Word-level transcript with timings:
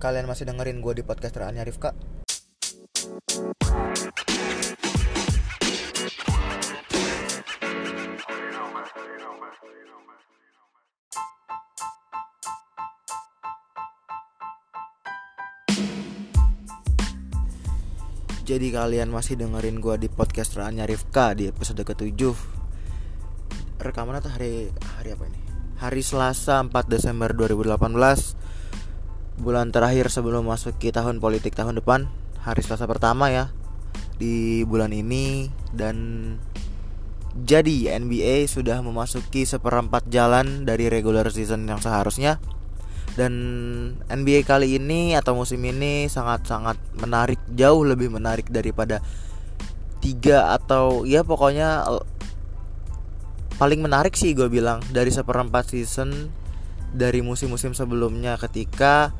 Kalian 0.00 0.24
masih 0.24 0.48
dengerin 0.48 0.80
gue 0.80 0.96
di 0.96 1.04
podcast 1.04 1.36
Rania 1.36 1.60
Rifka 1.60 1.92
Jadi 18.48 18.72
kalian 18.72 19.12
masih 19.12 19.36
dengerin 19.36 19.84
gue 19.84 20.00
di 20.00 20.08
podcast 20.08 20.56
Rania 20.56 20.88
Rifka 20.88 21.36
di 21.36 21.52
episode 21.52 21.84
ke-7 21.84 22.32
Rekamannya 23.76 24.24
tuh 24.24 24.32
hari 24.32 24.72
hari 24.96 25.12
apa 25.12 25.28
ini? 25.28 25.40
Hari 25.76 26.00
Selasa 26.00 26.64
4 26.64 26.72
Desember 26.88 27.36
2018 27.36 28.49
Bulan 29.40 29.72
terakhir 29.72 30.12
sebelum 30.12 30.44
masuk 30.44 30.76
ke 30.76 30.92
tahun 30.92 31.16
politik 31.16 31.56
tahun 31.56 31.80
depan 31.80 32.12
Hari 32.44 32.60
Selasa 32.60 32.84
pertama 32.84 33.32
ya 33.32 33.48
Di 34.20 34.68
bulan 34.68 34.92
ini. 34.92 35.48
Dan 35.72 35.96
Jadi 37.40 37.88
NBA 37.88 38.44
sudah 38.44 38.84
memasuki 38.84 39.48
seperempat 39.48 40.12
jalan 40.12 40.68
dari 40.68 40.92
regular 40.92 41.24
season 41.32 41.64
yang 41.64 41.80
seharusnya. 41.80 42.36
Dan 43.16 43.32
NBA 44.12 44.44
kali 44.44 44.76
ini 44.76 45.16
atau 45.16 45.32
musim 45.34 45.62
ini 45.64 46.06
sangat-sangat 46.10 46.76
menarik 47.00 47.40
jauh 47.54 47.82
lebih 47.86 48.12
menarik 48.12 48.50
daripada 48.52 49.00
tiga 50.04 50.52
atau 50.56 51.04
ya 51.08 51.20
pokoknya 51.24 51.84
paling 53.60 53.80
menarik 53.84 54.16
sih 54.16 54.32
gue 54.32 54.48
bilang 54.48 54.80
dari 54.88 55.12
seperempat 55.12 55.68
season 55.70 56.32
dari 56.90 57.22
musim-musim 57.22 57.74
sebelumnya. 57.74 58.34
Ketika 58.38 59.14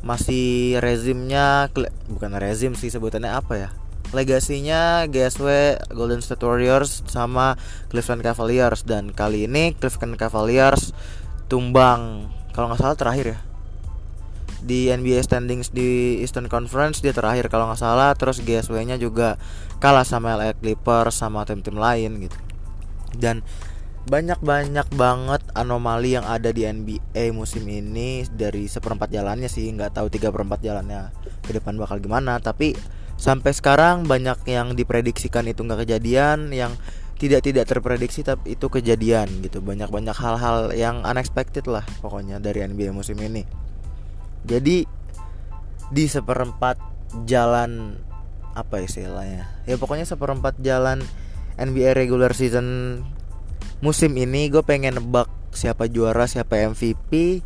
masih 0.00 0.80
rezimnya 0.80 1.68
bukan 2.08 2.32
rezim 2.40 2.72
sih 2.72 2.88
sebutannya 2.88 3.30
apa 3.30 3.54
ya? 3.56 3.68
Legasinya 4.10 5.06
GSW 5.06 5.78
Golden 5.94 6.18
State 6.24 6.42
Warriors 6.42 7.06
sama 7.06 7.54
Cleveland 7.92 8.26
Cavaliers. 8.26 8.82
Dan 8.82 9.14
kali 9.14 9.46
ini 9.46 9.76
Cleveland 9.78 10.18
Cavaliers 10.18 10.90
tumbang 11.46 12.32
kalau 12.50 12.72
nggak 12.72 12.80
salah 12.82 12.98
terakhir 12.98 13.26
ya 13.38 13.40
di 14.60 14.92
NBA 14.92 15.24
standings 15.24 15.72
di 15.72 16.20
Eastern 16.20 16.46
Conference 16.46 17.00
dia 17.00 17.16
terakhir 17.16 17.48
kalau 17.48 17.68
nggak 17.68 17.80
salah. 17.80 18.12
Terus 18.14 18.44
GSW-nya 18.44 19.00
juga 19.00 19.40
kalah 19.80 20.04
sama 20.04 20.36
LA 20.36 20.56
Clippers 20.56 21.16
sama 21.16 21.48
tim-tim 21.48 21.76
lain 21.76 22.28
gitu. 22.28 22.36
Dan 23.16 23.42
banyak-banyak 24.08 24.88
banget 24.96 25.42
anomali 25.52 26.16
yang 26.16 26.24
ada 26.24 26.48
di 26.54 26.64
NBA 26.64 27.36
musim 27.36 27.68
ini 27.68 28.24
dari 28.32 28.64
seperempat 28.64 29.12
jalannya 29.12 29.46
sih 29.46 29.68
nggak 29.76 30.00
tahu 30.00 30.08
tiga 30.08 30.32
perempat 30.32 30.64
jalannya 30.64 31.12
ke 31.44 31.52
depan 31.52 31.76
bakal 31.76 32.00
gimana 32.00 32.40
tapi 32.40 32.72
sampai 33.20 33.52
sekarang 33.52 34.08
banyak 34.08 34.40
yang 34.48 34.72
diprediksikan 34.72 35.44
itu 35.44 35.60
nggak 35.60 35.84
kejadian 35.84 36.48
yang 36.56 36.72
tidak 37.20 37.44
tidak 37.44 37.68
terprediksi 37.68 38.24
tapi 38.24 38.56
itu 38.56 38.66
kejadian 38.72 39.28
gitu. 39.44 39.60
Banyak 39.60 39.92
banyak 39.92 40.16
hal-hal 40.16 40.72
yang 40.72 41.04
unexpected 41.04 41.68
lah 41.68 41.84
pokoknya 42.00 42.40
dari 42.40 42.64
NBA 42.64 42.96
musim 42.96 43.20
ini. 43.20 43.44
Jadi 44.48 44.88
di 45.92 46.04
seperempat 46.08 46.80
jalan 47.28 48.00
apa 48.56 48.80
istilahnya? 48.80 49.52
Ya 49.68 49.76
pokoknya 49.76 50.08
seperempat 50.08 50.56
jalan 50.64 51.04
NBA 51.60 51.92
regular 51.92 52.32
season 52.32 53.04
musim 53.80 54.12
ini 54.12 54.52
gue 54.52 54.60
pengen 54.60 55.00
nebak 55.00 55.28
siapa 55.56 55.88
juara 55.88 56.28
siapa 56.28 56.60
MVP 56.68 57.40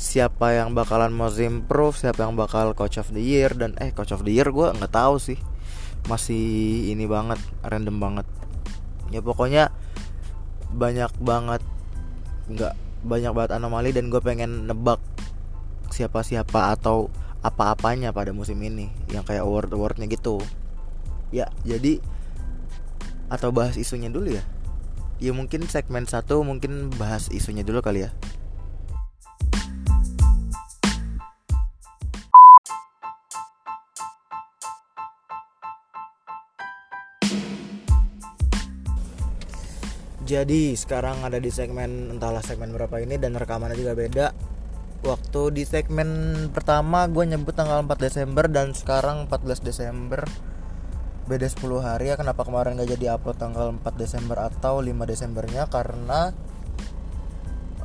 siapa 0.00 0.56
yang 0.56 0.72
bakalan 0.72 1.12
most 1.12 1.36
improve 1.40 1.92
siapa 1.92 2.24
yang 2.24 2.32
bakal 2.32 2.72
coach 2.72 2.96
of 2.96 3.12
the 3.12 3.20
year 3.20 3.52
dan 3.52 3.76
eh 3.76 3.92
coach 3.92 4.16
of 4.16 4.24
the 4.24 4.32
year 4.32 4.48
gue 4.48 4.72
nggak 4.72 4.92
tahu 4.92 5.20
sih. 5.20 5.36
Masih 6.08 6.88
ini 6.88 7.04
banget 7.04 7.36
random 7.60 8.00
banget. 8.00 8.26
Ya 9.12 9.20
pokoknya 9.20 9.68
banyak 10.72 11.12
banget 11.20 11.60
nggak 12.48 12.74
banyak 13.04 13.32
banget 13.36 13.52
anomali 13.56 13.92
dan 13.92 14.08
gue 14.08 14.20
pengen 14.24 14.68
nebak 14.68 15.00
siapa 15.92 16.24
siapa 16.24 16.72
atau 16.72 17.12
apa-apanya 17.44 18.12
pada 18.12 18.32
musim 18.32 18.56
ini 18.64 18.88
yang 19.12 19.24
kayak 19.24 19.44
award 19.44 19.72
awardnya 19.76 20.08
gitu. 20.08 20.40
Ya 21.28 21.52
jadi 21.68 22.00
atau 23.28 23.52
bahas 23.52 23.76
isunya 23.76 24.08
dulu 24.08 24.32
ya 24.32 24.44
ya 25.20 25.36
mungkin 25.36 25.68
segmen 25.68 26.08
satu 26.08 26.40
mungkin 26.40 26.88
bahas 26.96 27.28
isunya 27.28 27.60
dulu 27.60 27.84
kali 27.84 28.08
ya 28.08 28.10
Jadi 40.30 40.78
sekarang 40.78 41.26
ada 41.26 41.42
di 41.42 41.50
segmen 41.50 42.14
entahlah 42.14 42.38
segmen 42.38 42.70
berapa 42.70 43.02
ini 43.02 43.18
dan 43.18 43.34
rekamannya 43.34 43.74
juga 43.74 43.98
beda. 43.98 44.26
Waktu 45.02 45.58
di 45.58 45.66
segmen 45.66 46.06
pertama 46.54 47.10
gue 47.10 47.26
nyebut 47.26 47.50
tanggal 47.50 47.82
4 47.82 47.98
Desember 47.98 48.46
dan 48.46 48.70
sekarang 48.70 49.26
14 49.26 49.58
Desember 49.58 50.22
beda 51.30 51.46
10 51.46 51.62
hari 51.78 52.10
ya 52.10 52.18
kenapa 52.18 52.42
kemarin 52.42 52.74
gak 52.74 52.90
jadi 52.98 53.14
upload 53.14 53.38
tanggal 53.38 53.70
4 53.70 53.86
Desember 53.94 54.42
atau 54.42 54.82
5 54.82 54.90
Desembernya 55.06 55.70
karena 55.70 56.34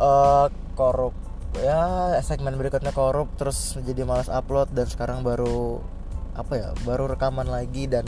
uh, 0.02 0.50
korup 0.74 1.14
ya 1.62 2.18
segmen 2.26 2.58
berikutnya 2.58 2.90
korup 2.92 3.30
terus 3.38 3.78
jadi 3.86 4.04
malas 4.04 4.28
upload 4.28 4.74
dan 4.74 4.90
sekarang 4.90 5.22
baru 5.22 5.80
apa 6.36 6.54
ya 6.58 6.70
baru 6.84 7.08
rekaman 7.08 7.48
lagi 7.48 7.88
dan 7.88 8.04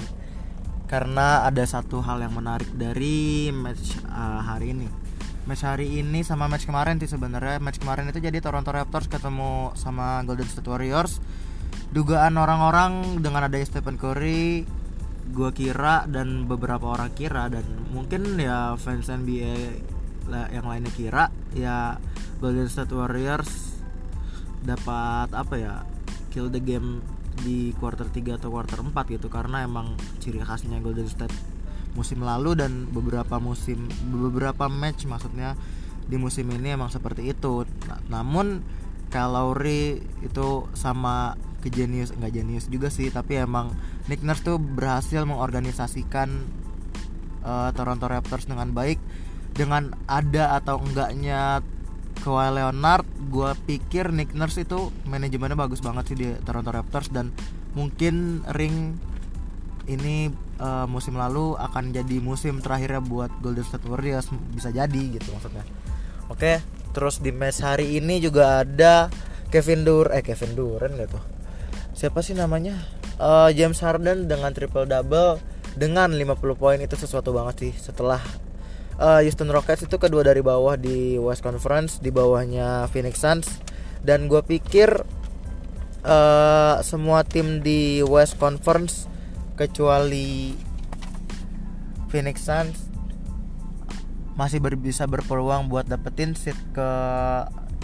karena 0.87 1.43
ada 1.43 1.63
satu 1.67 1.99
hal 1.99 2.23
yang 2.23 2.31
menarik 2.31 2.71
dari 2.71 3.51
match 3.51 3.99
uh, 4.07 4.39
hari 4.39 4.71
ini. 4.71 4.87
Match 5.43 5.63
hari 5.63 5.99
ini 5.99 6.23
sama 6.23 6.47
match 6.47 6.63
kemarin 6.63 6.95
sih 6.99 7.11
sebenarnya. 7.11 7.59
Match 7.59 7.79
kemarin 7.79 8.07
itu 8.07 8.23
jadi 8.23 8.39
Toronto 8.39 8.71
Raptors 8.71 9.11
ketemu 9.11 9.75
sama 9.75 10.23
Golden 10.23 10.47
State 10.47 10.67
Warriors. 10.67 11.19
Dugaan 11.91 12.39
orang-orang 12.39 13.19
dengan 13.19 13.47
adanya 13.47 13.67
Stephen 13.67 13.99
Curry, 13.99 14.63
gue 15.27 15.49
kira 15.51 16.07
dan 16.07 16.47
beberapa 16.47 16.95
orang 16.95 17.11
kira 17.13 17.51
dan 17.51 17.63
mungkin 17.91 18.39
ya 18.39 18.79
fans 18.79 19.11
NBA 19.11 19.83
yang 20.51 20.67
lainnya 20.67 20.91
kira 20.91 21.31
ya 21.55 21.99
Golden 22.43 22.67
State 22.67 22.91
Warriors 22.91 23.79
dapat 24.63 25.31
apa 25.31 25.55
ya 25.55 25.73
kill 26.31 26.51
the 26.51 26.59
game 26.59 26.99
di 27.37 27.71
quarter 27.77 28.09
3 28.09 28.41
atau 28.41 28.49
quarter 28.49 28.81
4 28.81 28.91
gitu 29.13 29.27
karena 29.29 29.63
emang 29.63 29.93
ciri 30.19 30.41
khasnya 30.41 30.81
Golden 30.81 31.07
State 31.07 31.33
musim 31.97 32.21
lalu 32.21 32.53
dan 32.53 32.85
beberapa 32.93 33.41
musim 33.41 33.89
beberapa 34.13 34.69
match 34.69 35.09
maksudnya 35.09 35.57
di 36.07 36.15
musim 36.15 36.47
ini 36.47 36.71
emang 36.71 36.87
seperti 36.87 37.27
itu. 37.27 37.67
Nah, 37.89 37.99
namun 38.07 38.63
kalau 39.11 39.51
Lowry 39.51 40.03
itu 40.23 40.67
sama 40.75 41.35
ke 41.63 41.73
genius 41.73 42.13
enggak 42.13 42.37
genius 42.37 42.69
juga 42.69 42.87
sih 42.91 43.09
tapi 43.09 43.39
emang 43.39 43.73
Nick 44.07 44.23
Nurse 44.23 44.43
tuh 44.43 44.57
berhasil 44.59 45.23
mengorganisasikan 45.23 46.47
uh, 47.43 47.69
Toronto 47.75 48.07
Raptors 48.07 48.47
dengan 48.47 48.71
baik. 48.71 48.99
Dengan 49.51 49.95
ada 50.05 50.59
atau 50.59 50.77
enggaknya 50.79 51.65
Kawhi 52.21 52.49
Leonard 52.61 53.05
gue 53.29 53.51
pikir 53.65 54.09
Nick 54.13 54.33
Nurse 54.33 54.65
itu 54.65 54.89
manajemennya 55.05 55.57
bagus 55.57 55.81
banget 55.81 56.13
sih 56.13 56.17
di 56.17 56.27
Toronto 56.45 56.73
Raptors 56.73 57.09
dan 57.13 57.33
mungkin 57.77 58.41
ring 58.53 58.97
ini 59.87 60.27
uh, 60.59 60.83
musim 60.89 61.15
lalu 61.15 61.55
akan 61.55 61.95
jadi 61.95 62.19
musim 62.19 62.59
terakhirnya 62.59 62.99
buat 62.99 63.31
Golden 63.39 63.63
State 63.63 63.85
Warriors 63.87 64.27
bisa 64.51 64.73
jadi 64.73 65.01
gitu 65.13 65.29
maksudnya. 65.31 65.63
Oke 66.27 66.59
terus 66.97 67.21
di 67.21 67.29
match 67.29 67.61
hari 67.61 68.01
ini 68.01 68.17
juga 68.17 68.65
ada 68.65 69.05
Kevin 69.53 69.85
Dur 69.85 70.09
eh 70.09 70.25
Kevin 70.25 70.57
Durant 70.57 70.97
gitu 70.97 71.19
siapa 71.93 72.25
sih 72.25 72.33
namanya 72.33 72.73
uh, 73.21 73.49
James 73.53 73.77
Harden 73.81 74.25
dengan 74.29 74.53
triple 74.53 74.89
double 74.89 75.41
dengan 75.77 76.09
50 76.09 76.57
poin 76.57 76.79
itu 76.81 76.97
sesuatu 76.97 77.29
banget 77.33 77.69
sih 77.69 77.73
setelah 77.77 78.21
uh, 78.97 79.21
Houston 79.21 79.49
Rockets 79.53 79.85
itu 79.85 79.97
kedua 80.01 80.25
dari 80.25 80.41
bawah 80.41 80.75
di 80.75 81.15
West 81.21 81.45
Conference 81.45 82.01
di 82.01 82.09
bawahnya 82.09 82.89
Phoenix 82.89 83.21
Suns. 83.21 83.47
Dan 84.01 84.29
gue 84.29 84.41
pikir 84.45 84.89
uh, 86.05 86.75
semua 86.81 87.25
tim 87.25 87.61
di 87.61 88.01
West 88.05 88.37
Conference 88.37 89.09
kecuali 89.57 90.53
Phoenix 92.09 92.45
Suns 92.45 92.77
masih 94.37 94.61
ber 94.61 94.77
bisa 94.77 95.09
berpeluang 95.09 95.65
buat 95.65 95.89
dapetin 95.89 96.37
seat 96.37 96.57
ke 96.69 96.89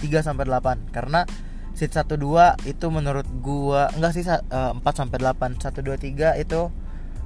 3 0.06 0.21
sampai 0.21 0.45
8 0.45 0.94
karena 0.94 1.25
seat 1.74 1.94
1 1.94 2.06
2 2.06 2.70
itu 2.70 2.86
menurut 2.94 3.25
gua 3.42 3.90
enggak 3.98 4.14
sih 4.14 4.24
uh, 4.30 4.78
4 4.78 4.81
sampai 4.94 5.18
8 5.18 5.58
1 5.58 5.74
2 5.81 6.38
3 6.38 6.44
itu 6.44 6.62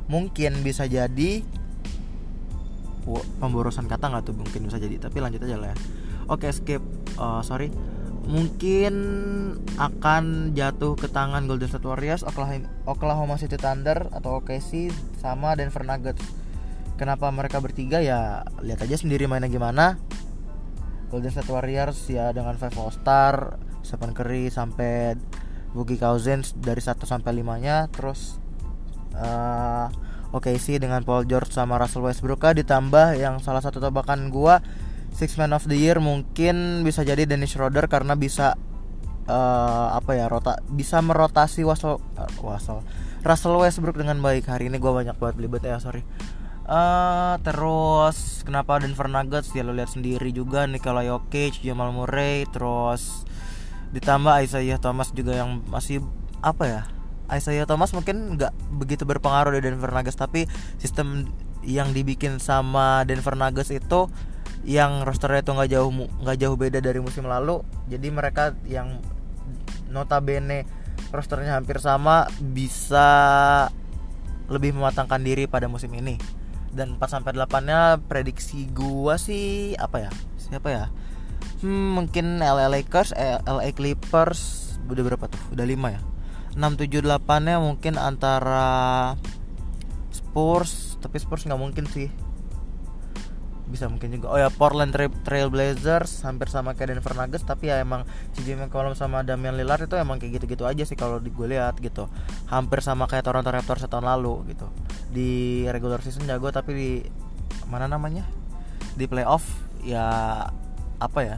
mungkin 0.08 0.64
bisa 0.64 0.88
jadi 0.88 1.44
pemborosan 3.40 3.88
kata 3.88 4.12
nggak 4.12 4.24
tuh? 4.28 4.36
Mungkin 4.36 4.68
bisa 4.68 4.78
jadi 4.80 5.00
tapi 5.00 5.24
lanjut 5.24 5.44
aja 5.48 5.56
lah 5.56 5.72
ya. 5.72 5.78
Oke 6.28 6.52
skip. 6.52 6.84
Uh, 7.16 7.40
sorry. 7.40 7.72
Mungkin 8.28 8.94
akan 9.80 10.52
jatuh 10.52 11.00
ke 11.00 11.08
tangan 11.08 11.48
Golden 11.48 11.72
State 11.72 11.88
Warriors, 11.88 12.28
Oklahoma 12.84 13.40
City 13.40 13.56
Thunder 13.56 14.12
atau 14.12 14.44
OKC 14.44 14.92
sama 15.24 15.56
Denver 15.56 15.88
Nuggets. 15.88 16.28
Kenapa 17.00 17.32
mereka 17.32 17.64
bertiga? 17.64 18.04
Ya 18.04 18.44
lihat 18.60 18.84
aja 18.84 19.00
sendiri 19.00 19.32
mainnya 19.32 19.48
gimana. 19.48 19.96
Golden 21.08 21.32
State 21.32 21.48
Warriors 21.48 22.04
ya 22.12 22.36
dengan 22.36 22.60
five 22.60 22.76
All 22.76 22.92
Star, 22.92 23.56
Stephen 23.82 24.14
Curry 24.14 24.50
sampai 24.54 25.18
Boogie 25.76 26.00
Cousins 26.00 26.56
dari 26.58 26.80
1 26.80 26.98
sampai 27.04 27.32
5 27.38 27.64
nya 27.64 27.86
terus 27.92 28.42
uh, 29.18 29.88
OKC 30.32 30.82
dengan 30.82 31.04
Paul 31.08 31.26
George 31.26 31.52
sama 31.56 31.80
Russell 31.80 32.04
Westbrook 32.04 32.44
ditambah 32.44 33.16
yang 33.16 33.40
salah 33.40 33.64
satu 33.64 33.80
tebakan 33.80 34.30
gua. 34.30 34.60
Six 35.18 35.40
Man 35.40 35.56
of 35.56 35.66
the 35.66 35.74
Year 35.74 35.98
mungkin 35.98 36.86
bisa 36.86 37.02
jadi 37.02 37.26
Dennis 37.26 37.58
Schroeder 37.58 37.90
karena 37.90 38.14
bisa 38.14 38.54
uh, 39.26 39.88
apa 39.98 40.14
ya 40.14 40.30
rota 40.30 40.62
bisa 40.70 41.02
merotasi 41.02 41.66
Wasel 41.66 41.98
uh, 41.98 42.32
Wasel 42.44 42.86
Russell 43.26 43.58
Westbrook 43.58 43.98
dengan 43.98 44.22
baik. 44.22 44.46
Hari 44.46 44.70
ini 44.70 44.78
gue 44.78 44.92
banyak 44.92 45.18
banget 45.18 45.36
belibet 45.36 45.64
ya 45.66 45.82
sorry. 45.82 46.06
Uh, 46.68 47.40
terus 47.48 48.44
kenapa 48.44 48.78
Denver 48.78 49.08
Nuggets? 49.08 49.56
Ya 49.56 49.64
lo 49.64 49.72
lihat 49.72 49.96
sendiri 49.96 50.36
juga 50.36 50.68
Nikola 50.68 51.02
Jokic 51.02 51.64
Jamal 51.64 51.96
Murray 51.96 52.44
terus 52.52 53.24
ditambah 53.96 54.44
Isaiah 54.44 54.80
Thomas 54.82 55.12
juga 55.16 55.38
yang 55.38 55.64
masih 55.72 56.04
apa 56.44 56.64
ya 56.68 56.82
Isaiah 57.28 57.68
Thomas 57.68 57.92
mungkin 57.92 58.40
nggak 58.40 58.54
begitu 58.80 59.04
berpengaruh 59.04 59.60
di 59.60 59.62
Denver 59.68 59.92
Nuggets 59.92 60.16
tapi 60.16 60.48
sistem 60.80 61.28
yang 61.68 61.92
dibikin 61.92 62.40
sama 62.40 63.04
Denver 63.04 63.36
Nuggets 63.36 63.76
itu 63.76 64.08
yang 64.64 65.04
rosternya 65.04 65.44
itu 65.44 65.52
nggak 65.52 65.70
jauh 65.72 65.92
nggak 66.24 66.38
jauh 66.40 66.56
beda 66.56 66.80
dari 66.80 67.00
musim 67.04 67.28
lalu. 67.28 67.64
Jadi 67.92 68.08
mereka 68.12 68.56
yang 68.68 69.00
notabene 69.92 70.68
rosternya 71.12 71.60
hampir 71.60 71.80
sama 71.84 72.28
bisa 72.40 73.08
lebih 74.48 74.76
mematangkan 74.76 75.20
diri 75.20 75.48
pada 75.52 75.68
musim 75.68 75.92
ini. 75.96 76.16
Dan 76.72 77.00
4 77.00 77.20
sampai 77.20 77.32
8 77.36 77.68
nya 77.68 78.00
prediksi 78.00 78.68
gua 78.72 79.20
sih 79.20 79.76
apa 79.80 80.08
ya 80.08 80.12
siapa 80.38 80.68
ya 80.72 80.86
hmm, 81.62 81.88
mungkin 81.98 82.42
LA 82.42 82.70
Lakers 82.70 83.14
eh, 83.18 83.42
LA 83.46 83.74
Clippers 83.74 84.74
udah 84.88 85.04
berapa 85.04 85.26
tuh? 85.28 85.42
Udah 85.54 85.66
5 85.66 85.96
ya? 85.96 86.02
6 86.58 86.90
7 86.90 87.06
8 87.06 87.46
nya 87.46 87.62
mungkin 87.62 88.02
antara 88.02 89.14
Spurs 90.10 90.98
tapi 90.98 91.22
Spurs 91.22 91.46
nggak 91.46 91.62
mungkin 91.62 91.86
sih. 91.86 92.10
Bisa 93.68 93.92
mungkin 93.92 94.16
juga. 94.16 94.32
Oh 94.32 94.40
ya 94.40 94.48
Portland 94.48 94.96
Trail 94.96 95.50
Blazers 95.52 96.24
hampir 96.24 96.48
sama 96.48 96.74
kayak 96.74 96.98
Denver 96.98 97.14
Nuggets 97.14 97.44
tapi 97.44 97.68
ya 97.68 97.84
emang 97.84 98.08
CJ 98.34 98.58
McCollum 98.58 98.96
sama 98.96 99.22
Damian 99.28 99.60
Lillard 99.60 99.86
itu 99.86 100.00
emang 100.00 100.18
kayak 100.18 100.40
gitu-gitu 100.40 100.64
aja 100.64 100.88
sih 100.88 100.96
kalau 100.96 101.20
di 101.20 101.30
gue 101.30 101.46
lihat 101.52 101.78
gitu. 101.84 102.08
Hampir 102.48 102.80
sama 102.80 103.06
kayak 103.12 103.28
Toronto 103.28 103.52
Raptors 103.52 103.84
setahun 103.84 104.08
lalu 104.08 104.56
gitu. 104.56 104.72
Di 105.12 105.64
regular 105.68 106.00
season 106.00 106.26
jago 106.26 106.48
tapi 106.50 106.72
di 106.74 106.92
mana 107.68 107.92
namanya? 107.92 108.24
Di 108.96 109.06
playoff 109.06 109.44
ya 109.84 110.48
apa 110.98 111.20
ya 111.22 111.38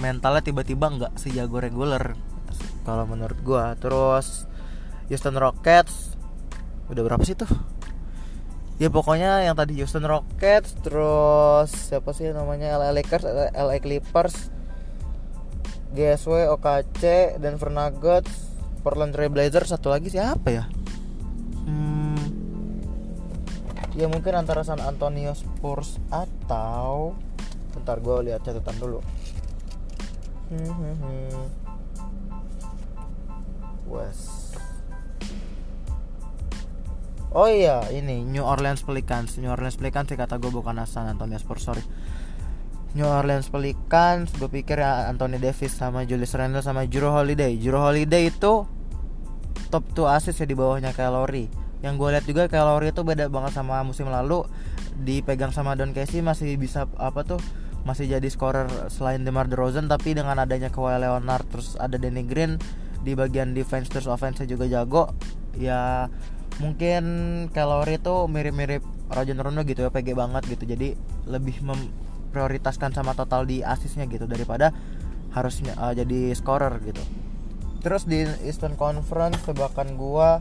mentalnya 0.00 0.42
tiba-tiba 0.42 0.90
nggak 0.90 1.12
sejago 1.20 1.62
regular 1.62 2.18
kalau 2.84 3.04
menurut 3.08 3.38
gue 3.40 3.64
terus 3.80 4.44
Houston 5.08 5.36
Rockets 5.36 6.16
udah 6.88 7.02
berapa 7.04 7.24
sih 7.24 7.36
tuh? 7.36 7.48
Ya 8.76 8.90
pokoknya 8.90 9.46
yang 9.46 9.54
tadi 9.54 9.78
Houston 9.78 10.04
Rockets 10.04 10.74
terus 10.82 11.70
siapa 11.70 12.10
sih 12.10 12.34
namanya 12.34 12.74
LA 12.76 12.90
Lakers 13.00 13.24
LA 13.54 13.78
Clippers 13.78 14.50
GSW 15.94 16.50
OKC 16.58 17.36
Denver 17.38 17.70
Nuggets 17.70 18.50
Portland 18.82 19.14
Trail 19.14 19.30
Blazers 19.30 19.70
satu 19.70 19.94
lagi 19.94 20.10
siapa 20.10 20.48
ya? 20.50 20.64
Hmm, 21.64 22.20
ya 23.96 24.10
mungkin 24.10 24.34
antara 24.34 24.66
San 24.66 24.82
Antonio 24.82 25.32
Spurs 25.32 25.96
atau 26.10 27.14
bentar 27.84 28.00
gue 28.00 28.32
lihat 28.32 28.40
catatan 28.40 28.76
dulu. 28.80 29.04
West 33.84 34.56
Oh 37.34 37.50
iya, 37.50 37.84
ini 37.92 38.24
New 38.24 38.40
Orleans 38.40 38.80
Pelicans. 38.86 39.36
New 39.36 39.52
Orleans 39.52 39.76
Pelicans 39.76 40.08
sih 40.08 40.16
kata 40.16 40.40
gue 40.40 40.48
bukan 40.48 40.80
San 40.88 41.10
Antonio 41.12 41.36
Spurs, 41.36 41.66
sorry. 41.66 41.84
New 42.94 43.04
Orleans 43.04 43.50
Pelicans, 43.50 44.30
gue 44.38 44.46
pikir 44.46 44.78
ya 44.78 45.10
Anthony 45.10 45.42
Davis 45.42 45.74
sama 45.74 46.06
Julius 46.06 46.32
Randle 46.38 46.62
sama 46.62 46.86
Jrue 46.86 47.10
Holiday. 47.10 47.58
Jrue 47.58 47.82
Holiday 47.82 48.30
itu 48.30 48.64
top 49.68 49.84
2 49.98 50.14
assist 50.14 50.40
ya 50.40 50.46
di 50.46 50.54
bawahnya 50.54 50.94
Lowry. 51.10 51.50
Yang 51.82 51.94
gue 51.98 52.08
lihat 52.14 52.24
juga 52.24 52.42
Lowry 52.62 52.94
itu 52.94 53.02
beda 53.02 53.26
banget 53.26 53.52
sama 53.58 53.82
musim 53.82 54.06
lalu. 54.06 54.46
Dipegang 55.02 55.50
sama 55.50 55.74
Don 55.74 55.90
Casey 55.90 56.22
masih 56.22 56.54
bisa 56.54 56.86
apa 56.96 57.26
tuh? 57.26 57.42
Masih 57.84 58.08
jadi 58.08 58.28
scorer 58.32 58.66
selain 58.88 59.22
DeMar 59.22 59.48
DeRozan 59.48 59.86
tapi 59.88 60.16
dengan 60.16 60.40
adanya 60.40 60.72
Kawhi 60.72 61.00
Leonard 61.00 61.44
terus 61.52 61.76
ada 61.76 62.00
Danny 62.00 62.24
Green 62.24 62.56
di 63.04 63.12
bagian 63.12 63.52
defense 63.52 63.92
terus 63.92 64.08
offense 64.08 64.44
juga 64.48 64.64
jago. 64.64 65.12
Ya 65.54 66.08
mungkin 66.62 67.04
kalori 67.50 67.98
itu 67.98 68.14
mirip-mirip 68.30 68.82
Rajon 69.10 69.38
Rondo 69.42 69.62
gitu 69.66 69.86
ya 69.86 69.90
PG 69.90 70.14
banget 70.14 70.42
gitu 70.46 70.64
jadi 70.66 70.94
lebih 71.26 71.60
memprioritaskan 71.66 72.94
sama 72.94 73.12
total 73.18 73.42
di 73.46 73.60
asisnya 73.66 74.06
gitu 74.06 74.30
daripada 74.30 74.70
harusnya 75.34 75.74
uh, 75.74 75.90
jadi 75.90 76.30
scorer 76.38 76.78
gitu 76.86 77.02
terus 77.82 78.06
di 78.06 78.22
Eastern 78.46 78.78
Conference 78.78 79.42
tebakan 79.42 79.98
gua 79.98 80.40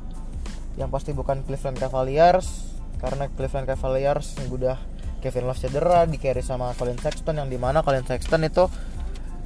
yang 0.78 0.94
pasti 0.94 1.12
bukan 1.14 1.42
Cleveland 1.46 1.82
Cavaliers 1.82 2.78
karena 3.02 3.28
Cleveland 3.34 3.68
Cavaliers 3.68 4.38
udah 4.48 4.78
Kevin 5.24 5.48
Love 5.48 5.64
cedera 5.64 6.04
di 6.04 6.20
carry 6.20 6.44
sama 6.44 6.76
Colin 6.76 7.00
Sexton 7.00 7.40
yang 7.40 7.48
di 7.48 7.56
mana 7.56 7.80
Colin 7.80 8.04
Sexton 8.04 8.44
itu 8.44 8.68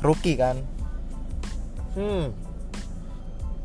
rookie 0.02 0.34
kan 0.34 0.58
hmm 1.94 2.48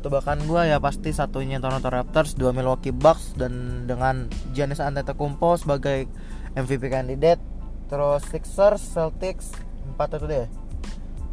tebakan 0.03 0.43
gue 0.43 0.67
ya 0.67 0.83
pasti 0.83 1.15
satunya 1.15 1.63
Toronto 1.63 1.87
Raptors, 1.87 2.35
dua 2.35 2.51
Milwaukee 2.51 2.91
Bucks 2.91 3.39
dan 3.39 3.87
dengan 3.87 4.27
Giannis 4.51 4.83
Antetokounmpo 4.83 5.55
sebagai 5.55 6.11
MVP 6.59 6.91
kandidat. 6.91 7.39
Terus 7.87 8.27
Sixers, 8.27 8.83
Celtics, 8.83 9.55
empat 9.87 10.19
itu 10.19 10.27
deh. 10.27 10.47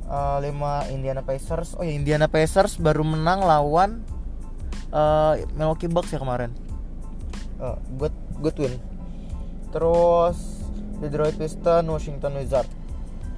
Uh, 0.06 0.38
lima 0.38 0.86
Indiana 0.86 1.26
Pacers. 1.26 1.74
Oh 1.78 1.82
ya 1.82 1.90
Indiana 1.90 2.30
Pacers 2.30 2.78
baru 2.78 3.02
menang 3.02 3.42
lawan 3.42 4.06
uh, 4.94 5.34
Milwaukee 5.58 5.90
Bucks 5.90 6.14
ya 6.14 6.22
kemarin. 6.22 6.54
Uh, 7.58 7.74
good 7.98 8.14
good 8.38 8.54
win. 8.54 8.74
Terus 9.74 10.59
Detroit 11.00 11.34
Pistons, 11.40 11.88
Washington 11.88 12.36
Wizards 12.36 12.80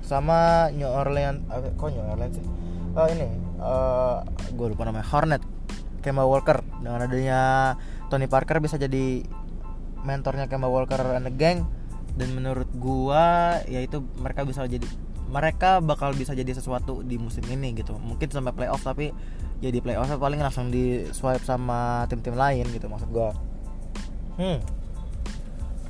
sama 0.02 0.68
New 0.74 0.90
Orleans. 0.90 1.46
Uh, 1.48 1.70
kok 1.78 1.88
New 1.94 2.02
Orleans 2.02 2.34
sih? 2.36 2.46
Uh, 2.92 3.08
ini 3.08 3.30
uh, 3.62 4.20
eh, 4.20 4.52
gue 4.52 4.66
lupa 4.74 4.84
namanya 4.84 5.06
Hornet. 5.08 5.42
Kemba 6.02 6.26
Walker. 6.26 6.60
Dengan 6.82 7.06
adanya 7.06 7.40
Tony 8.10 8.26
Parker 8.26 8.58
bisa 8.58 8.74
jadi 8.74 9.22
mentornya 10.02 10.50
Kemba 10.50 10.66
Walker 10.66 10.98
and 11.14 11.30
the 11.30 11.32
gang. 11.32 11.64
Dan 12.12 12.36
menurut 12.36 12.68
gua 12.76 13.56
yaitu 13.64 14.04
mereka 14.20 14.44
bisa 14.44 14.68
jadi 14.68 14.84
mereka 15.32 15.80
bakal 15.80 16.12
bisa 16.12 16.36
jadi 16.36 16.52
sesuatu 16.52 17.00
di 17.06 17.16
musim 17.16 17.46
ini 17.48 17.72
gitu. 17.72 17.96
Mungkin 17.96 18.28
sampai 18.28 18.52
playoff 18.52 18.84
tapi 18.84 19.14
jadi 19.62 19.78
ya 19.78 19.84
playoff 19.86 20.10
paling 20.18 20.42
langsung 20.42 20.68
di 20.68 21.08
swipe 21.14 21.46
sama 21.46 22.04
tim-tim 22.10 22.34
lain 22.34 22.66
gitu 22.68 22.90
maksud 22.90 23.08
gua. 23.08 23.32
Hmm. 24.36 24.60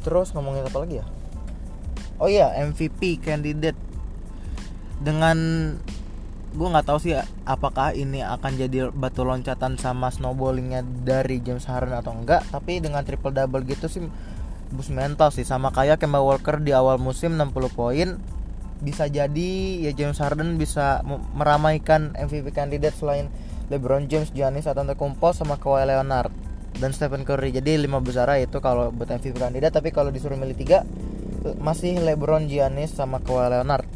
Terus 0.05 0.31
ngomongin 0.37 0.69
apa 0.69 0.79
lagi 0.79 1.01
ya 1.01 1.07
oh 2.19 2.29
iya 2.29 2.53
MVP 2.59 3.21
candidate. 3.23 3.79
Dengan 5.03 5.39
gue 6.53 6.69
nggak 6.69 6.85
tahu 6.85 6.99
sih 7.01 7.17
apakah 7.49 7.97
ini 7.97 8.21
akan 8.21 8.61
jadi 8.61 8.93
batu 8.93 9.25
loncatan 9.25 9.81
sama 9.81 10.13
snowballingnya 10.13 10.85
dari 10.85 11.41
James 11.41 11.65
Harden 11.65 11.97
atau 11.97 12.13
enggak 12.13 12.45
tapi 12.53 12.77
dengan 12.77 13.01
triple 13.01 13.33
double 13.33 13.65
gitu 13.65 13.89
sih 13.89 14.05
bus 14.73 14.89
mental 14.93 15.33
sih. 15.33 15.45
Sama 15.49 15.73
kayak 15.73 16.01
Kemba 16.01 16.21
Walker 16.21 16.61
di 16.61 16.77
awal 16.77 17.01
musim 17.01 17.41
60 17.41 17.73
poin 17.73 18.09
bisa 18.83 19.07
jadi 19.07 19.51
ya 19.79 19.95
James 19.95 20.19
Harden 20.19 20.59
bisa 20.59 21.07
meramaikan 21.39 22.13
MVP 22.19 22.51
kandidat 22.51 22.99
selain 22.99 23.31
LeBron 23.71 24.11
James, 24.11 24.35
Giannis 24.35 24.67
Antetokounmpo 24.67 25.33
sama 25.33 25.57
Kawhi 25.57 25.87
Leonard 25.89 26.35
dan 26.77 26.91
Stephen 26.91 27.23
Curry. 27.23 27.55
Jadi 27.55 27.79
lima 27.79 28.03
besar 28.03 28.29
itu 28.37 28.59
kalau 28.59 28.91
buat 28.91 29.09
MVP 29.09 29.39
kandidat 29.39 29.73
tapi 29.73 29.95
kalau 29.95 30.11
disuruh 30.11 30.37
milih 30.37 30.59
tiga 30.59 30.83
masih 31.59 31.99
LeBron, 31.99 32.47
Giannis 32.47 32.95
sama 32.95 33.19
Kawhi 33.23 33.53
Leonard. 33.53 33.87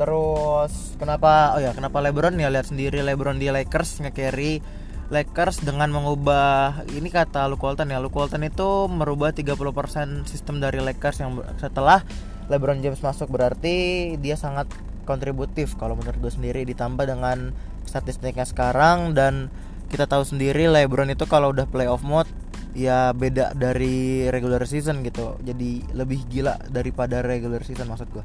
Terus 0.00 0.96
kenapa 0.96 1.54
oh 1.56 1.60
ya 1.60 1.76
kenapa 1.76 2.00
LeBron? 2.00 2.32
Ya 2.40 2.48
lihat 2.48 2.72
sendiri 2.72 3.04
LeBron 3.04 3.36
di 3.36 3.52
Lakers 3.52 4.00
nge-carry 4.00 4.64
Lakers 5.10 5.66
dengan 5.66 5.90
mengubah 5.90 6.86
ini 6.94 7.10
kata 7.10 7.50
Luke 7.50 7.66
Walton 7.66 7.90
ya 7.90 7.98
Luke 7.98 8.14
Walton 8.14 8.46
itu 8.46 8.86
merubah 8.86 9.34
30% 9.34 10.24
sistem 10.24 10.62
dari 10.62 10.78
Lakers 10.78 11.18
yang 11.20 11.42
setelah 11.60 12.06
LeBron 12.48 12.80
James 12.80 13.02
masuk. 13.04 13.28
Berarti 13.28 14.14
dia 14.18 14.40
sangat 14.40 14.72
kontributif 15.04 15.74
kalau 15.76 15.98
menurut 15.98 16.18
gue 16.18 16.32
sendiri 16.32 16.62
ditambah 16.64 17.04
dengan 17.04 17.52
statistiknya 17.84 18.48
sekarang. 18.48 19.12
Dan 19.12 19.52
kita 19.92 20.06
tahu 20.06 20.22
sendiri 20.22 20.70
LeBron 20.70 21.10
itu 21.12 21.26
kalau 21.28 21.50
udah 21.52 21.66
playoff 21.66 22.00
mode 22.06 22.30
ya 22.74 23.10
beda 23.10 23.52
dari 23.58 24.30
regular 24.30 24.62
season 24.66 25.02
gitu. 25.02 25.36
Jadi 25.42 25.82
lebih 25.94 26.22
gila 26.30 26.58
daripada 26.70 27.22
regular 27.22 27.62
season 27.66 27.90
maksud 27.90 28.08
gue 28.14 28.24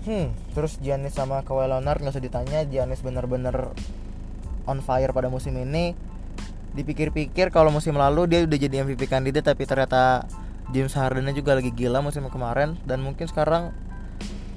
hmm 0.00 0.56
terus 0.56 0.80
Giannis 0.80 1.12
sama 1.12 1.44
Kawhi 1.44 1.68
Leonard 1.68 2.00
nggak 2.00 2.16
usah 2.16 2.24
ditanya 2.24 2.64
Giannis 2.64 3.04
bener-bener 3.04 3.68
on 4.64 4.80
fire 4.80 5.12
pada 5.12 5.28
musim 5.28 5.56
ini. 5.60 5.92
Dipikir-pikir 6.70 7.50
kalau 7.50 7.74
musim 7.74 7.98
lalu 7.98 8.30
dia 8.30 8.46
udah 8.46 8.58
jadi 8.58 8.86
MVP 8.86 9.10
kandidat 9.10 9.42
tapi 9.42 9.66
ternyata 9.66 10.24
James 10.70 10.94
Hardennya 10.94 11.34
juga 11.34 11.58
lagi 11.58 11.74
gila 11.74 11.98
musim 11.98 12.22
kemarin. 12.30 12.78
Dan 12.86 13.02
mungkin 13.02 13.26
sekarang 13.26 13.74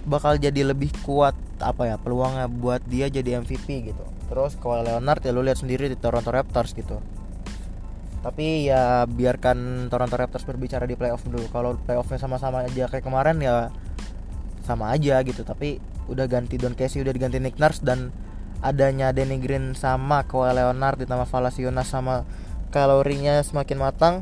bakal 0.05 0.37
jadi 0.37 0.61
lebih 0.61 0.93
kuat 1.01 1.33
apa 1.57 1.89
ya 1.89 1.95
peluangnya 1.97 2.45
buat 2.45 2.85
dia 2.85 3.09
jadi 3.09 3.41
MVP 3.41 3.89
gitu. 3.89 4.05
Terus 4.29 4.53
Kawhi 4.61 4.85
Leonard 4.85 5.25
ya 5.25 5.33
lu 5.33 5.41
lihat 5.41 5.57
sendiri 5.57 5.89
di 5.89 5.97
Toronto 5.97 6.29
Raptors 6.29 6.77
gitu 6.77 7.01
tapi 8.23 8.71
ya 8.71 9.03
biarkan 9.03 9.91
Toronto 9.91 10.15
Raptors 10.15 10.47
berbicara 10.47 10.87
di 10.87 10.95
playoff 10.95 11.27
dulu. 11.27 11.43
Kalau 11.51 11.75
playoffnya 11.75 12.15
sama-sama 12.15 12.63
aja 12.63 12.87
kayak 12.87 13.03
kemarin 13.03 13.43
ya 13.43 13.67
sama 14.63 14.95
aja 14.95 15.19
gitu. 15.27 15.43
Tapi 15.43 15.83
udah 16.07 16.23
ganti 16.31 16.55
Don 16.55 16.71
Casey 16.71 17.03
udah 17.03 17.11
diganti 17.11 17.43
Nick 17.43 17.59
Nurse 17.59 17.83
dan 17.83 18.15
adanya 18.63 19.11
Danny 19.11 19.43
Green 19.43 19.75
sama 19.75 20.23
Kawhi 20.23 20.55
Leonard 20.55 21.03
ditambah 21.03 21.27
Valanciunas 21.27 21.91
sama 21.91 22.23
kalorinya 22.71 23.43
semakin 23.43 23.77
matang 23.77 24.15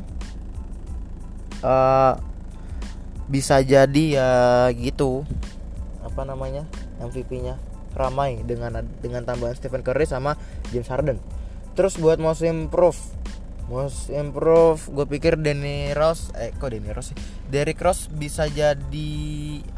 uh, 1.62 2.18
bisa 3.30 3.62
jadi 3.62 4.04
ya 4.18 4.30
gitu. 4.74 5.22
Apa 6.02 6.26
namanya? 6.26 6.66
MVP-nya 6.98 7.54
ramai 7.94 8.42
dengan 8.42 8.82
dengan 8.98 9.22
tambahan 9.22 9.54
Stephen 9.54 9.86
Curry 9.86 10.10
sama 10.10 10.34
James 10.74 10.90
Harden. 10.90 11.22
Terus 11.78 11.94
buat 12.02 12.18
musim 12.18 12.66
proof 12.66 13.21
Most 13.70 14.10
improve. 14.10 14.82
Gue 14.90 15.06
pikir 15.06 15.38
Danny 15.38 15.94
Rose 15.94 16.34
eh 16.38 16.50
kok 16.54 16.74
Danny 16.74 16.90
Rose 16.90 17.14
sih? 17.14 17.18
Derrick 17.50 17.78
Rose 17.78 18.10
bisa 18.10 18.46
jadi 18.50 19.12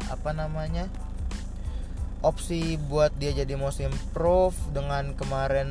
apa 0.09 0.33
namanya 0.33 0.89
opsi 2.25 2.81
buat 2.81 3.13
dia 3.21 3.37
jadi 3.37 3.53
most 3.53 3.83
improve 3.85 4.57
dengan 4.73 5.13
kemarin 5.13 5.69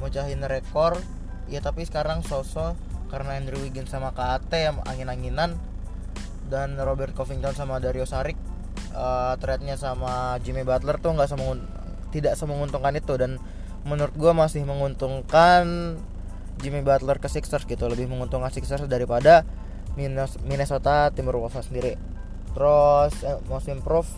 mecahin 0.00 0.40
rekor. 0.48 0.96
Ya 1.46 1.60
tapi 1.60 1.84
sekarang 1.84 2.24
sosok 2.24 2.74
karena 3.12 3.38
Andrew 3.38 3.62
Wiggins 3.62 3.92
sama 3.92 4.10
KAT 4.16 4.50
yang 4.50 4.82
angin-anginan 4.82 5.54
dan 6.50 6.74
Robert 6.78 7.14
Covington 7.14 7.54
sama 7.54 7.78
Dario 7.78 8.06
Saric 8.06 8.38
uh, 8.94 9.34
trade-nya 9.38 9.78
sama 9.78 10.38
Jimmy 10.42 10.62
Butler 10.62 10.98
tuh 10.98 11.14
nggak 11.14 11.30
semengun 11.30 11.62
tidak 12.10 12.38
semenguntungkan 12.38 12.94
itu 12.96 13.14
dan 13.18 13.38
menurut 13.86 14.14
gue 14.14 14.32
masih 14.34 14.66
menguntungkan 14.66 15.94
Jimmy 16.60 16.80
Butler 16.80 17.20
ke 17.20 17.28
Sixers 17.28 17.68
gitu 17.68 17.84
lebih 17.86 18.08
menguntungkan 18.08 18.48
Sixers 18.48 18.88
daripada 18.88 19.44
Minnesota 19.96 21.08
Timberwolves 21.12 21.68
sendiri. 21.68 21.96
Terus 22.56 23.12
eh, 23.24 23.40
most 23.48 23.68
improve 23.68 24.08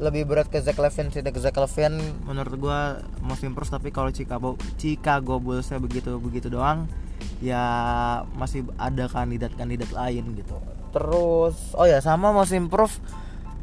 lebih 0.00 0.24
berat 0.24 0.48
ke 0.48 0.58
Zach 0.58 0.80
Levine 0.80 1.12
sih 1.12 1.20
Zach 1.20 1.54
Levine 1.54 2.00
menurut 2.24 2.54
gue 2.56 2.80
most 3.22 3.44
improve 3.44 3.70
tapi 3.70 3.92
kalau 3.92 4.10
Chicago 4.10 4.56
Chicago 4.80 5.38
Bulls 5.38 5.68
begitu 5.68 6.16
begitu 6.18 6.48
doang 6.48 6.90
ya 7.38 7.62
masih 8.34 8.66
ada 8.80 9.06
kandidat-kandidat 9.06 9.92
lain 9.92 10.34
gitu. 10.34 10.56
Terus 10.90 11.54
oh 11.78 11.86
ya 11.86 12.00
sama 12.02 12.34
most 12.34 12.56
improve 12.56 12.98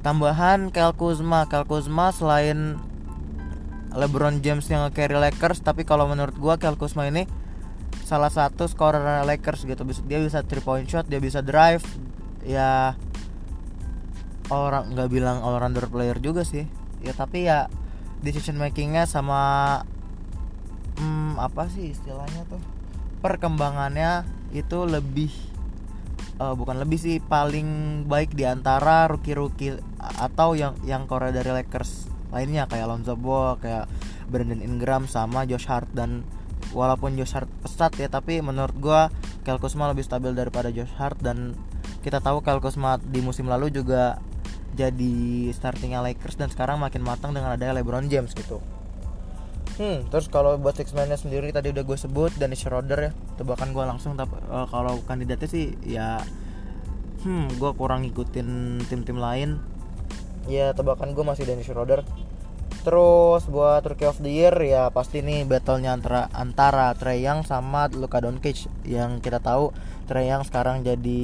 tambahan 0.06 0.72
Kyle 0.72 0.96
Kuzma. 0.96 1.50
Kyle 1.52 1.68
Kuzma 1.68 2.16
selain 2.16 2.80
LeBron 3.98 4.40
James 4.46 4.64
yang 4.70 4.86
carry 4.94 5.18
Lakers 5.18 5.66
tapi 5.66 5.84
kalau 5.84 6.06
menurut 6.06 6.38
gue 6.38 6.56
Kyle 6.62 6.78
Kuzma 6.78 7.10
ini 7.10 7.26
salah 8.10 8.34
satu 8.34 8.66
scorer 8.66 9.22
Lakers 9.22 9.70
gitu. 9.70 9.86
Dia 10.10 10.18
bisa 10.18 10.42
three 10.42 10.66
point 10.66 10.90
shot 10.90 11.06
dia 11.06 11.22
bisa 11.22 11.46
drive. 11.46 11.86
Ya 12.42 12.98
orang 14.50 14.98
nggak 14.98 15.10
bilang 15.14 15.46
all 15.46 15.62
rounder 15.62 15.86
player 15.86 16.18
juga 16.18 16.42
sih. 16.42 16.66
Ya 17.06 17.14
tapi 17.14 17.46
ya 17.46 17.70
decision 18.26 18.58
makingnya 18.58 19.06
sama 19.06 19.86
hmm, 20.98 21.38
apa 21.38 21.70
sih 21.70 21.94
istilahnya 21.94 22.50
tuh? 22.50 22.60
Perkembangannya 23.22 24.26
itu 24.50 24.90
lebih 24.90 25.30
uh, 26.42 26.58
bukan 26.58 26.82
lebih 26.82 26.98
sih 26.98 27.22
paling 27.22 28.02
baik 28.10 28.34
di 28.34 28.50
antara 28.50 29.06
rookie-rookie 29.06 29.78
atau 30.00 30.58
yang 30.58 30.74
yang 30.82 31.06
core 31.06 31.30
dari 31.30 31.54
Lakers 31.54 32.10
lainnya 32.34 32.66
kayak 32.66 32.90
Lonzo 32.90 33.14
Ball 33.14 33.62
kayak 33.62 33.86
Brandon 34.30 34.62
Ingram 34.62 35.06
sama 35.06 35.46
Josh 35.46 35.70
Hart 35.70 35.90
dan 35.94 36.26
walaupun 36.74 37.18
Josh 37.18 37.34
Hart 37.34 37.50
pesat 37.66 37.94
ya 37.98 38.08
tapi 38.10 38.42
menurut 38.42 38.76
gue 38.78 39.02
Kyle 39.44 39.58
Kuzma 39.58 39.90
lebih 39.90 40.06
stabil 40.06 40.32
daripada 40.36 40.70
Josh 40.70 40.94
Hart. 40.98 41.18
Dan 41.22 41.58
kita 42.06 42.22
tahu 42.22 42.46
Kyle 42.46 42.62
Kuzma 42.62 43.02
di 43.02 43.20
musim 43.24 43.50
lalu 43.50 43.74
juga 43.74 44.22
jadi 44.78 45.50
startingnya 45.52 46.00
Lakers 46.06 46.38
dan 46.38 46.48
sekarang 46.54 46.80
makin 46.80 47.04
matang 47.04 47.34
dengan 47.34 47.52
adanya 47.56 47.82
LeBron 47.82 48.08
James 48.08 48.32
gitu. 48.38 48.62
Hmm, 49.80 50.04
terus 50.12 50.28
kalau 50.28 50.60
buat 50.60 50.76
six 50.76 50.92
man 50.92 51.08
sendiri 51.08 51.56
tadi 51.56 51.72
udah 51.72 51.88
gue 51.88 51.98
sebut 51.98 52.36
Dennis 52.36 52.68
Schroeder 52.68 53.00
ya. 53.00 53.12
Tebakan 53.40 53.72
gue 53.72 53.84
langsung 53.88 54.20
tapi 54.20 54.36
uh, 54.52 54.68
kalau 54.68 55.00
kandidatnya 55.08 55.48
sih 55.48 55.72
ya 55.88 56.20
hmm 57.24 57.60
gue 57.60 57.72
kurang 57.80 58.04
ngikutin 58.04 58.80
tim-tim 58.92 59.18
lain. 59.18 59.60
Ya 60.52 60.76
tebakan 60.76 61.16
gue 61.16 61.24
masih 61.24 61.48
Dennis 61.48 61.68
Schroeder 61.68 62.04
Terus 62.80 63.44
buat 63.52 63.84
Rookie 63.84 64.08
of 64.08 64.24
the 64.24 64.32
Year 64.32 64.56
ya 64.64 64.88
pasti 64.88 65.20
nih 65.20 65.44
battlenya 65.44 66.00
antara 66.00 66.32
antara 66.32 66.96
Trey 66.96 67.20
Young 67.20 67.44
sama 67.44 67.92
Luka 67.92 68.24
Doncic 68.24 68.72
yang 68.88 69.20
kita 69.20 69.44
tahu 69.44 69.76
Trey 70.08 70.32
Young 70.32 70.48
sekarang 70.48 70.88
jadi 70.88 71.22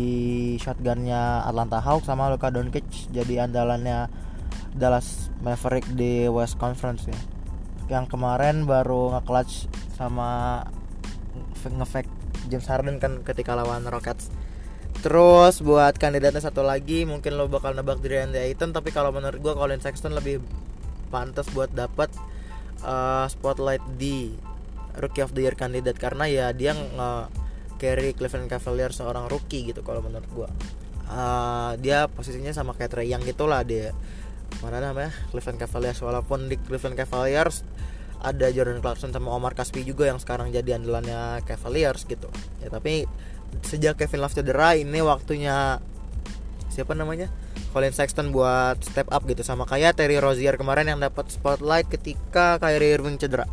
shotgunnya 0.60 1.48
Atlanta 1.48 1.80
Hawks 1.80 2.12
sama 2.12 2.28
Luka 2.28 2.52
Doncic 2.52 2.84
jadi 3.08 3.48
andalannya 3.48 4.12
Dallas 4.76 5.32
Maverick 5.40 5.88
di 5.96 6.28
West 6.28 6.60
Conference 6.60 7.08
ya. 7.08 7.20
Yang 7.88 8.12
kemarin 8.12 8.68
baru 8.68 9.16
nge-clutch 9.16 9.72
sama 9.96 10.60
ngefake 11.64 12.12
James 12.52 12.68
Harden 12.68 13.00
kan 13.00 13.24
ketika 13.24 13.56
lawan 13.56 13.88
Rockets. 13.88 14.28
Terus 15.00 15.64
buat 15.64 15.96
kandidatnya 15.96 16.44
satu 16.44 16.68
lagi 16.68 17.08
mungkin 17.08 17.40
lo 17.40 17.48
bakal 17.48 17.72
nebak 17.78 18.04
Deandre 18.04 18.44
Ayton 18.44 18.76
tapi 18.76 18.92
kalau 18.92 19.16
menurut 19.16 19.40
gue 19.40 19.54
Colin 19.56 19.80
Sexton 19.80 20.12
lebih 20.12 20.44
pantas 21.10 21.48
buat 21.54 21.72
dapat 21.72 22.10
uh, 22.84 23.26
spotlight 23.30 23.84
di 23.96 24.34
Rookie 24.96 25.24
of 25.24 25.36
the 25.36 25.44
Year 25.44 25.56
kandidat 25.58 26.00
karena 26.00 26.26
ya 26.28 26.46
dia 26.56 26.72
nge 26.74 27.12
carry 27.76 28.16
Cleveland 28.16 28.48
Cavaliers 28.48 28.96
seorang 28.98 29.28
rookie 29.28 29.68
gitu 29.68 29.84
kalau 29.84 30.00
menurut 30.00 30.28
gua. 30.32 30.50
Uh, 31.06 31.78
dia 31.84 32.10
posisinya 32.10 32.50
sama 32.50 32.74
kayak 32.74 32.96
Trey 32.96 33.12
Young 33.12 33.22
gitulah 33.28 33.62
dia. 33.62 33.92
Mana 34.64 34.80
namanya? 34.80 35.12
Cleveland 35.30 35.60
Cavaliers 35.60 36.00
walaupun 36.00 36.48
di 36.48 36.56
Cleveland 36.56 36.96
Cavaliers 36.96 37.68
ada 38.26 38.50
Jordan 38.50 38.82
Clarkson 38.82 39.14
sama 39.14 39.36
Omar 39.36 39.54
Kaspi 39.54 39.86
juga 39.86 40.10
yang 40.10 40.18
sekarang 40.18 40.50
jadi 40.50 40.80
andalannya 40.80 41.44
Cavaliers 41.46 42.08
gitu. 42.08 42.32
Ya 42.64 42.72
tapi 42.72 43.06
sejak 43.62 44.00
Kevin 44.00 44.24
Love 44.24 44.36
cedera 44.36 44.74
ini 44.74 45.00
waktunya 45.04 45.78
siapa 46.72 46.98
namanya? 46.98 47.30
Colin 47.76 47.92
Sexton 47.92 48.32
buat 48.32 48.80
step 48.80 49.12
up 49.12 49.28
gitu 49.28 49.44
sama 49.44 49.68
kayak 49.68 50.00
Terry 50.00 50.16
Rozier 50.16 50.56
kemarin 50.56 50.96
yang 50.96 51.04
dapat 51.04 51.28
spotlight 51.28 51.92
ketika 51.92 52.56
Kyrie 52.56 52.96
Irving 52.96 53.20
cedera. 53.20 53.44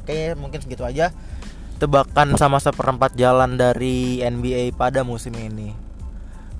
Oke, 0.00 0.32
mungkin 0.32 0.64
segitu 0.64 0.80
aja 0.88 1.12
tebakan 1.78 2.34
sama 2.34 2.58
seperempat 2.58 3.14
jalan 3.14 3.54
dari 3.54 4.18
NBA 4.18 4.74
pada 4.74 5.06
musim 5.06 5.36
ini. 5.38 5.70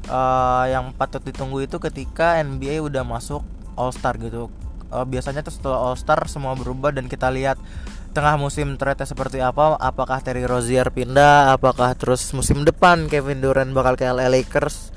Uh, 0.08 0.64
yang 0.70 0.92
patut 0.92 1.20
ditunggu 1.20 1.64
itu 1.64 1.76
ketika 1.82 2.38
NBA 2.40 2.80
udah 2.80 3.02
masuk 3.02 3.42
All 3.74 3.88
Star 3.90 4.16
gitu. 4.16 4.48
Uh, 4.88 5.04
biasanya 5.04 5.44
tuh 5.44 5.52
setelah 5.52 5.80
All 5.90 5.98
Star 5.98 6.22
semua 6.30 6.54
berubah 6.56 6.94
dan 6.94 7.10
kita 7.10 7.28
lihat 7.28 7.58
tengah 8.16 8.40
musim 8.40 8.78
ternyata 8.78 9.04
seperti 9.04 9.42
apa. 9.42 9.76
Apakah 9.76 10.22
Terry 10.22 10.46
Rozier 10.46 10.88
pindah? 10.88 11.52
Apakah 11.52 11.92
terus 11.98 12.30
musim 12.32 12.62
depan 12.62 13.10
Kevin 13.10 13.42
Durant 13.42 13.74
bakal 13.74 13.98
ke 13.98 14.06
LA 14.06 14.30
Lakers? 14.32 14.94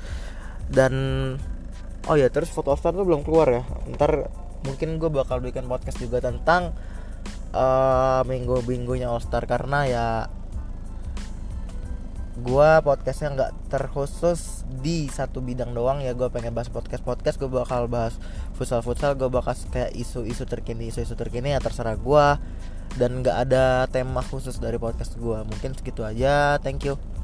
Dan 0.72 0.92
oh 2.08 2.16
ya 2.16 2.32
terus 2.32 2.50
foto 2.50 2.74
star 2.74 2.96
tuh 2.96 3.04
belum 3.06 3.22
keluar 3.22 3.48
ya. 3.52 3.62
Ntar 3.94 4.32
mungkin 4.64 4.96
gue 4.96 5.10
bakal 5.12 5.44
bikin 5.44 5.68
podcast 5.68 6.00
juga 6.00 6.24
tentang 6.24 6.72
uh, 7.52 8.24
minggu 8.26 8.64
minggunya 8.64 9.12
All 9.12 9.22
Star. 9.22 9.44
Karena 9.44 9.84
ya 9.86 10.06
gue 12.32 12.70
podcastnya 12.80 13.28
nggak 13.36 13.52
terkhusus 13.68 14.64
di 14.80 15.06
satu 15.12 15.44
bidang 15.44 15.76
doang 15.76 16.00
ya. 16.00 16.16
Gue 16.16 16.32
pengen 16.32 16.56
bahas 16.56 16.72
podcast 16.72 17.04
podcast 17.04 17.36
gue 17.36 17.52
bakal 17.52 17.86
bahas 17.86 18.16
futsal 18.56 18.80
futsal 18.80 19.14
gue 19.14 19.28
bakal 19.28 19.52
kayak 19.70 19.92
isu-isu 19.92 20.48
terkini 20.48 20.88
isu-isu 20.88 21.12
terkini 21.14 21.52
ya 21.52 21.60
terserah 21.60 21.94
gue 21.94 22.26
dan 22.92 23.24
nggak 23.24 23.36
ada 23.48 23.88
tema 23.88 24.20
khusus 24.20 24.60
dari 24.60 24.76
podcast 24.76 25.20
gue 25.20 25.38
mungkin 25.44 25.76
segitu 25.76 26.02
aja. 26.02 26.56
Thank 26.64 26.88
you 26.88 27.21